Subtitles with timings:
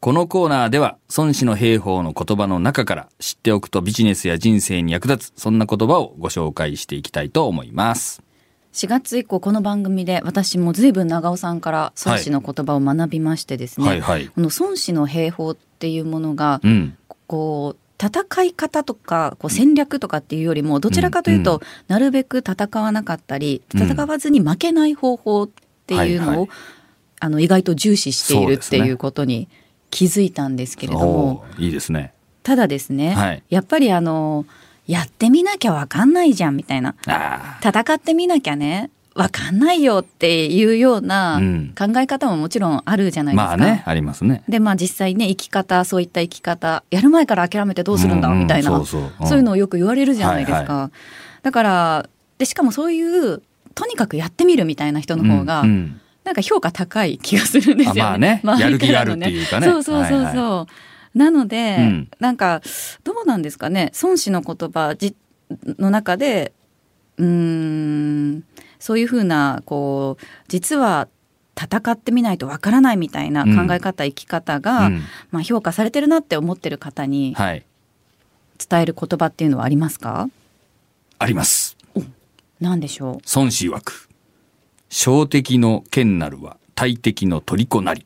[0.00, 8.22] このコーナーでは、孫子の兵法の言葉の中から知っておくとビジネスや人生に役立つ、そんな言葉をご紹介していきたいと思います。
[8.74, 14.28] 4月以降この番組で私も随分長尾さんから孫子の言葉を学びましてですね、はいはい。
[14.28, 16.96] この孫子の兵法っていうものがうん。
[17.26, 25.48] こう戦い方とかこう戦略とかっていうよりもどちらかというと、うんなるべく戦わなかったりうん戦わずに負けない方法っ
[25.86, 26.48] ていうのを、はいはい
[27.20, 29.48] あの意外と重視しているっていうことに
[29.90, 32.12] 気づいたんですけれども、いいですね。
[32.42, 34.46] ただですね、はいやっぱりあの
[34.86, 43.34] やってみなきゃわかんないじゃんみたいなあ戦ってみなきゃねわかんないよっていうようなうん考え方ももちろんあるじゃなあ。
[43.34, 43.56] いですか。
[43.58, 44.44] まあね、ありますね。
[44.48, 50.74] でまあ実際ね生き方そういった生き方やる前から諦めてどうするんだ、うんうんみたいなそういうのをよく言われるじゃないですか。
[50.74, 50.90] は
[51.42, 53.42] だからでしかもそういう
[53.74, 58.02] とにかくやってみるみたいな人の方が、うんうんなんか評価高い気がするんですよね。
[58.02, 60.42] あまあね 周りやる気があるっていうかねそうそうそうそう。
[60.60, 60.66] は
[61.14, 62.60] なので、うんなんか
[63.02, 65.16] どうなんですかね孫子の言葉じ
[65.78, 66.52] の中で
[67.16, 68.44] うーん
[68.78, 71.08] そういうふうなこう実は
[71.60, 77.64] 戦ってみないとわからないみたいな考え方、生き方が、うんまあ、評価されてるなって思ってる方にはい。
[78.70, 80.28] 伝える言葉っていうのはありますか？
[81.18, 81.76] あります。
[82.60, 84.07] 何でしょ孫子曰く。
[85.00, 88.04] 小敵の剣なるは大敵の虜なり。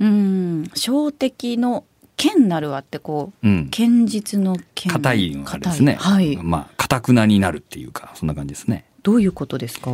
[0.00, 1.84] ううん小敵の
[2.18, 3.68] 剣なるはってこううん。
[3.70, 5.94] 剣術の剣硬いのがですね。
[5.94, 8.84] はいまあ、硬くなになるっていうか、そんな感じですね。
[9.02, 9.90] どういうことですか？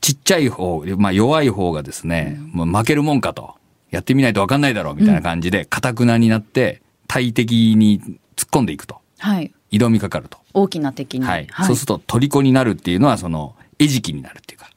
[0.00, 3.54] ちっちゃい方、まあ弱い方がですね、もう負けるもんかと。
[3.90, 8.00] やってみないと分かんないだろうみたいな感じで、硬くなになって、大敵に
[8.34, 9.02] 突っ込んでいくと。
[9.18, 10.38] はい挑みかかると。
[10.54, 11.46] 大きな敵にはい。
[11.66, 14.70] そうすると、虜になるっていうのは、その、餌食になるっていうか、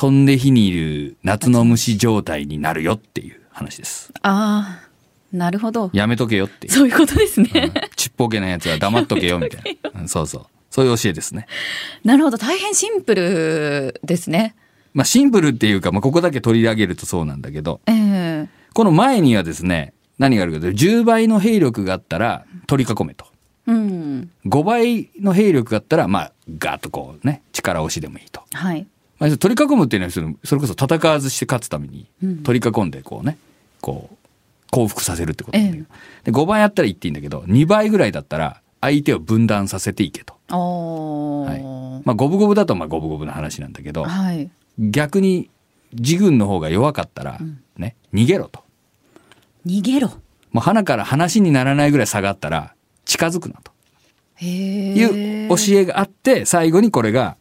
[0.00, 4.10] 飛んで火にいる夏の虫状態になるよっていう話です。
[4.22, 6.72] ああなるほどやめとけよっていう。
[6.72, 9.90] そういうことですね、うんちっぽけなやつは黙っとけよみたいな。
[10.00, 10.46] うんそうそう。
[10.70, 11.46] そういう教えですね。
[12.02, 14.54] なるほど大変シンプルですね
[14.94, 23.26] まあシンプルっていうか、まあここだけ取り上げるとそうなんだけど、ええこの前にはですね、何があるかというと、10倍の兵力があったら取り囲めと。
[23.66, 28.40] うん5倍の兵力があったら、まあ、ガーッとこうね、力押しでもいいと。
[28.54, 28.86] はい
[29.20, 30.10] まあ、取り囲むっていうのは
[30.44, 33.38] それこそ戦わずして勝つためにうん、取り囲んでこうね、
[33.80, 34.16] こう、
[34.70, 35.86] 降伏させるってことなんだけど。
[36.24, 40.34] で、5倍あったら言っていいんだけど、2倍ぐらいだったら、相手を分断させていけと。
[40.56, 41.60] おはい。
[41.60, 44.50] ーまあ、五分五分だと、まあ、五分五分の話なんだけど、はい。
[44.78, 45.50] 逆に、
[45.92, 48.62] 自軍の方が弱かったらうん、ね、逃げろと。
[49.66, 50.08] 逃げろ。
[50.52, 53.72] もう鼻から話にならないぐらい下がったら、近づくなと。
[54.36, 57.36] へいうえ教えがあって、最後にこれが、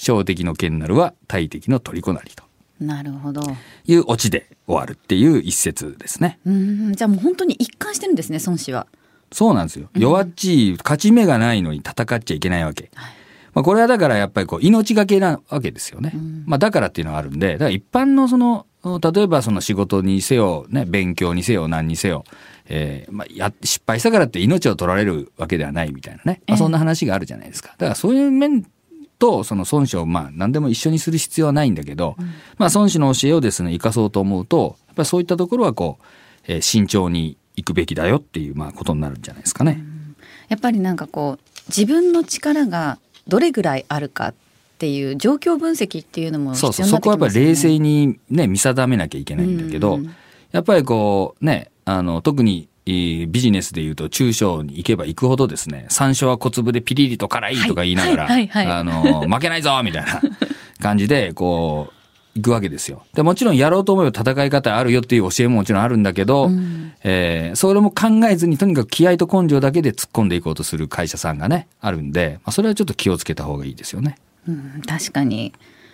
[0.00, 2.44] 小敵の剣なるは大敵の虜なりと
[2.80, 3.42] なるほど
[3.84, 6.38] いうオチで終わるっていう一節ですね。
[6.46, 8.86] うんじゃあもう本当に一貫してるんですね孫子は
[9.32, 9.88] そうなんですよ。
[9.94, 12.90] 弱っちい、勝ち目がないのに戦っちゃいけないわけ。
[13.52, 16.12] まあ、これはだからやっぱりこう命がけなわけですよね。
[16.14, 18.66] うんまあ、だからっていうのがあるんで、だから一般のその、
[19.02, 22.24] 例えばその仕事にせよ、ね、勉強にせよ、何にせよ、
[22.66, 26.24] えーまあ、や、失敗したからって命を取られるわけではないみたいなね。
[26.24, 27.70] まあ、ええそんな話があるじゃないですか。
[27.78, 28.64] だからそういう面
[29.20, 32.16] と、その孫子をまあ何でも一緒にする必要はないんだけど、
[32.58, 36.04] まあ孫子の教えをですね、生かそうと思うと、やっぱりそういったところはこう、
[36.48, 39.84] えー慎重に行くべきだよっていうまあことになるんじゃないですかね。
[40.48, 42.98] やっぱりなんかこう自分の力が
[43.28, 44.34] どれぐらいあるかっ
[44.78, 47.38] ていう状況分析っていうのも必そうそう、要になってきそこはやっぱ。
[47.38, 50.14] り冷静にね、見定めなきゃいけないんだけど、うん
[50.52, 52.69] やっぱりこうね、あの、特にえー
[53.28, 60.20] ビジネスで言うと中小に行けば行くほどですね、山椒は小粒でピリリと辛いとか言いながら、はいはいはいあの、負けないぞみたいな
[60.80, 61.94] 感じで、こう、
[62.36, 63.02] 行くわけですよ。
[63.14, 74.16] で、もちろんやろうと思えば戦い方あるよっていう教えももちろんあるんだけど、うんえーそれも考えずにとにかく気合と根性だけで突っ込んでいこうとする会社さんがね、あるんで、まあ、それはちょっと気をつけた方がいいですよね。
[74.48, 75.52] うん、確かに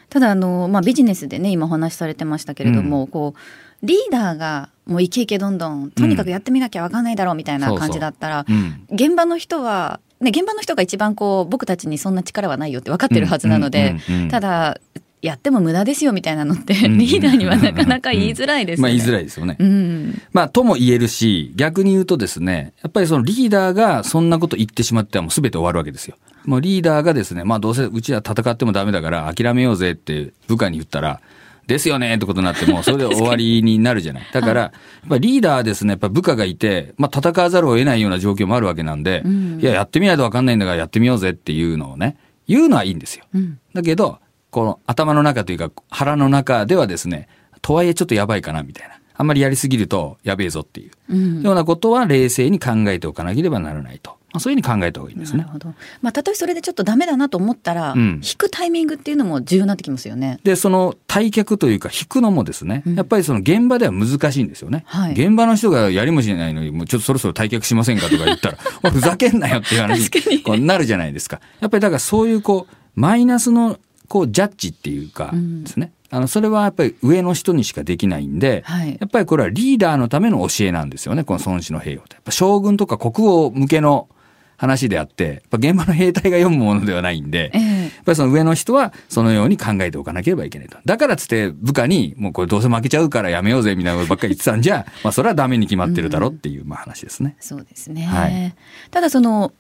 [0.09, 8.87] ただあの、まあ、ビジネスでね今お話しされてましたけれども、こうリーダーがもうイケイケどんどんとにかくやってみなきゃわかんないだろうみたいな感じだったら、うん。
[8.91, 14.31] 現場の人は、ね、現場の人が一番こう僕たちにそんな力はないよって分かってるはずなので、うんうんうんうん。
[14.31, 14.81] ただ
[15.27, 18.95] やっても無駄ですよみたいなのってリーダーにはなかなか言いづらいですよね。
[18.95, 19.57] まあ言いづらいですよね。
[19.59, 26.17] うんまあとも言えるし、逆に言うとですね、やっぱりそのリーダーがそんなこと言ってしまってはもう全て終わるわけですよ。
[26.45, 31.21] もうリーダーがですね、まあどうせうちは戦ってもダメだから諦めようぜって部下に言ったら、
[31.67, 34.27] ですよねってことになってもうそれで 終わりになるじゃない。
[34.33, 43.25] だから、やっぱりリーダーはですね、やっぱ部下がいて、まあ戦わざるを得ないような状況もあるわけなんで、うんいや、やってみないとわかんないんだからやってみようぜっていうのをね、言うのはいいんですよ。
[43.35, 44.19] うんだけど、
[44.51, 47.29] この頭の中というか腹の中ではですね、
[47.63, 48.97] とはいえちょっとやばいかなみたいな。
[49.19, 54.17] あんまりやりすぎるとやべえぞっていううんようなことは冷静に考えておかなければならないと。
[54.33, 55.39] まあ、そういうふうに考えた方がいいんですね。
[55.39, 55.75] なるほど。
[56.03, 60.41] まあ、たとえそれでちょっとダメだなと思ったら、うん引くタイミングっていうのも重要になってきますよね。
[60.45, 64.85] で、その退却というか引くのもですね、うんやっぱりその現場では難しいんですよね。
[64.87, 68.59] はい現場の人がやりもしないのに、もうちょっとそろそろ退却しませんかとか言ったら、
[68.91, 70.11] ふざけんなよっていう話
[70.59, 71.41] になるじゃないですか。
[71.61, 73.79] やっぱりだからそういうこう、マイナスの
[74.09, 75.93] こうジャッジっていうかうんですね。
[76.11, 82.15] あの、それはやっぱり上の人にしかできないんで、はいやっぱりこれはリーダーのための教えなんですよね、この孫子の兵法って。
[82.15, 84.09] やっぱ将軍とか国王向けの
[84.57, 90.79] 話であって、やっぱ現場の兵隊が読むものではないんで、ええやっぱりその上の人はそのように考えておかなければいけないと。
[90.85, 97.37] だからっつって部下にもうこれどうせ負けちゃうからやめようぜみたいなことばっかり言ってたんじゃ、まあそれはダメに決まってるだろっていうまあ話ですね。
[97.41, 98.05] そうですね。
[98.05, 98.55] はい
[98.91, 99.53] ただその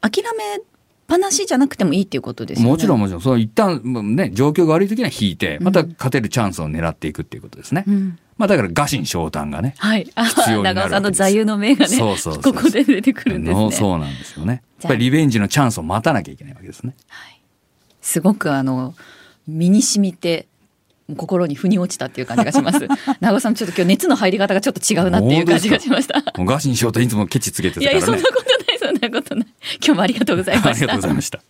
[0.00, 0.60] 諦めっ
[1.06, 2.70] ぱなしじゃなくてもいいっていうことですよね。
[2.70, 3.80] もちろんもちろん、その一旦
[4.14, 7.84] ね、状況が悪い時には引いて、また勝てるチャンスを狙っていくっていうことですね。
[7.86, 8.18] うん。
[8.36, 10.10] まあだから餓神昇胆がね、はい。
[10.14, 13.64] あ必要になるわけです長尾さんの座右の銘がね、そうそうそうここで出てくるんですね。
[13.64, 14.62] のそうなんですよね。
[14.82, 16.94] やっぱりリベンジのチャンスを待たなきゃいけないわけですね。
[18.00, 18.94] すごくあの
[19.48, 20.46] 身に染みて
[21.16, 22.86] 心に腑に落ちたっていう感じがします。
[23.20, 26.18] 長尾さんちょっと今日熱の入り方がちょっと違うなっていう感じがしました。
[26.36, 28.36] もう餓神昇胆いつもケチつけていやいやたからねそんな。
[28.36, 28.55] こと
[28.96, 29.46] んなことない。
[29.84, 30.70] 今日もありがとうございました。
[30.70, 31.40] ありがとうございました。